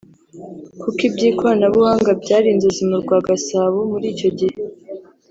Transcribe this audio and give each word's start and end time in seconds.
kuko 0.81 0.99
iby’ikoranabuhanga 1.09 2.11
byari 2.21 2.47
inzozi 2.53 2.81
mu 2.89 2.97
rwa 3.03 3.17
Gasabo 3.27 3.77
muri 3.91 4.05
icyo 4.13 4.29
gihe 4.39 4.57